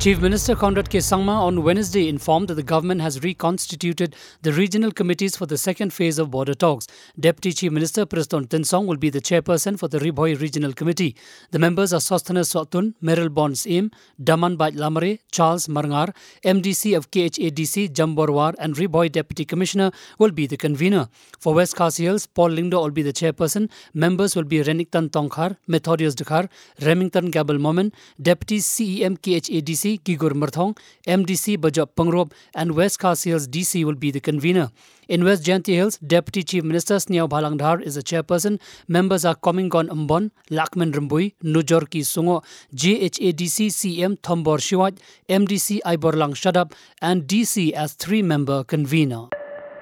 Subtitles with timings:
[0.00, 0.96] Chief Minister Conrad K.
[0.96, 5.92] Sangma on Wednesday informed that the government has reconstituted the regional committees for the second
[5.92, 6.86] phase of border talks.
[7.20, 11.14] Deputy Chief Minister Prestone Tynsong will be the chairperson for the Ri-Bhoi Regional Committee.
[11.50, 16.14] The members are Sosthenes Sohtun, Meryl Bonds Im, Damanbait Lamare, Charles Marngar,
[16.46, 21.10] MDC of KHADC, Jamborwar, and Ri-Bhoi Deputy Commissioner will be the convener.
[21.38, 23.68] For West Khasi Hills, Paul Lyngdoh will be the chairperson.
[23.92, 26.48] Members will be Renikton Tongkhar, Methodius Dkhar,
[26.80, 30.76] Remington Gabil Momin, Deputy CEM KHADC, Gigur Myrthong,
[31.06, 34.70] MDC Bajab Pangrob, and West Khasi Hills DC will be the convener.
[35.08, 38.60] In West Jaintia Hills, Deputy Chief Minister Sniawbhalang Dhar is the chairperson.
[38.86, 44.98] Members are Comingone Ymbon, Lakmen Rymbui, Nujorki Sungoh, JHADC CM Thombor Shiwat,
[45.28, 49.26] MDC Iborlang Shadab, and DC as three member convener.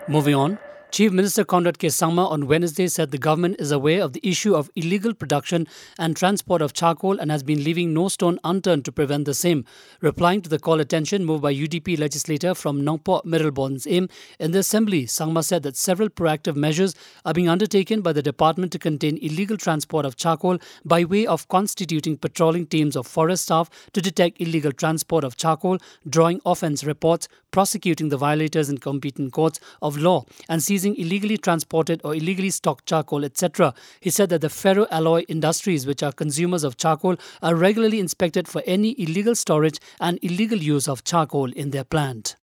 [0.08, 0.58] Moving on.
[0.90, 1.88] Chief Minister Conrad K.
[1.88, 6.16] Sangma on Wednesday said the government is aware of the issue of illegal production and
[6.16, 9.66] transport of charcoal and has been leaving no stone unturned to prevent the same.
[10.00, 14.60] Replying to the call attention moved by UDP legislator from Nongpoh Mayralborn Syiem in the
[14.60, 16.94] assembly, Sangma said that several proactive measures
[17.26, 21.46] are being undertaken by the department to contain illegal transport of charcoal by way of
[21.48, 25.78] constituting patrolling teams of forest staff to detect illegal transport of charcoal,
[26.08, 31.36] drawing offence reports, prosecuting the violators in competent courts of law, and seizing seizing illegally
[31.36, 33.74] transported or illegally stocked charcoal, etc.
[33.98, 38.62] He said that the ferroalloy industries, which are consumers of charcoal, are regularly inspected for
[38.64, 42.36] any illegal storage and illegal use of charcoal in their plant.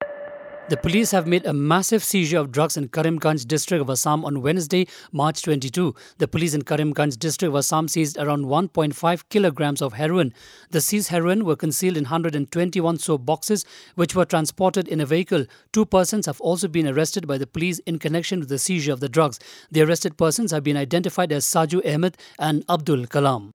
[0.67, 4.41] The police have made a massive seizure of drugs in Karimganj district of Assam on
[4.41, 5.95] Wednesday, March 22.
[6.17, 10.33] The police in Karimganj district of Assam seized around 1.5 kilograms of heroin.
[10.71, 15.45] The seized heroin were concealed in 121 soap boxes, which were transported in a vehicle.
[15.75, 19.01] Two persons have also been arrested by the police in connection with the seizure of
[19.01, 19.39] the drugs.
[19.71, 23.53] The arrested persons have been identified as Saju Ahmed and Abdul Kalam.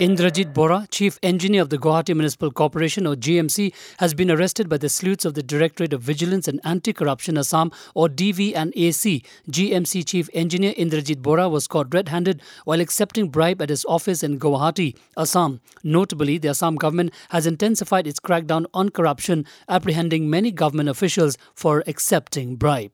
[0.00, 4.76] Indrajit Bora, Chief Engineer of the Guwahati Municipal Corporation or GMC, has been arrested by
[4.76, 9.22] the sleuths of the Directorate of Vigilance and Anti-Corruption Assam or DV and AC.
[9.48, 14.40] GMC Chief Engineer Indrajit Bora was caught red-handed while accepting bribe at his office in
[14.40, 15.60] Guwahati, Assam.
[15.84, 21.84] Notably, the Assam government has intensified its crackdown on corruption, apprehending many government officials for
[21.86, 22.90] accepting bribe.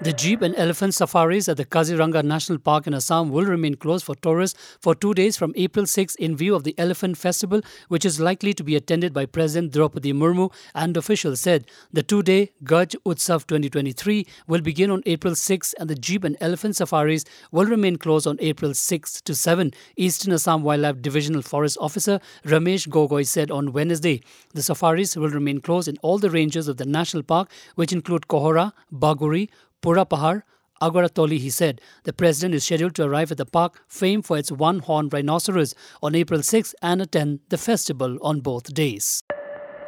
[0.00, 4.04] The jeep and elephant safaris at the Kaziranga National Park in Assam will remain closed
[4.04, 8.04] for tourists for two days from April 6 in view of the Elephant Festival, which
[8.04, 11.66] is likely to be attended by President Draupadi Murmu and officials said.
[11.92, 16.76] The two-day Gaj Utsav 2023 will begin on April 6 and the jeep and elephant
[16.76, 19.72] safaris will remain closed on April 6 to 7.
[19.96, 24.22] Eastern Assam Wildlife Divisional Forest Officer Ramesh Gogoi said on Wednesday.
[24.54, 28.28] The safaris will remain closed in all the ranges of the national park, which include
[28.28, 29.48] Kohora, Baguri,
[29.80, 30.42] Pura Pahar,
[30.82, 31.80] Agoratoli, he said.
[32.04, 35.74] The president is scheduled to arrive at the park, famed for its one horned rhinoceros,
[36.02, 39.22] on April 6 and attend the festival on both days.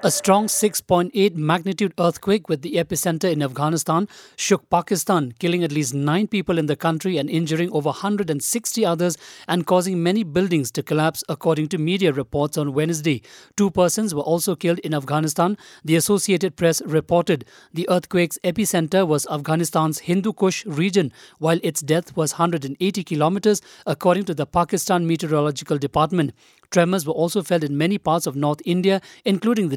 [0.03, 5.93] A strong 6.8 magnitude earthquake with the epicenter in Afghanistan shook Pakistan, killing at least
[5.93, 10.83] nine people in the country and injuring over 160 others and causing many buildings to
[10.83, 13.21] collapse, according to media reports on Wednesday.
[13.59, 17.44] Two persons were also killed in Afghanistan, the Associated Press reported.
[17.75, 24.25] The earthquake's epicenter was Afghanistan's Hindu Kush region, while its depth was 180 kilometers, according
[24.25, 26.33] to the Pakistan Meteorological Department.
[26.71, 29.77] Tremors were also felt in many parts of North India, including the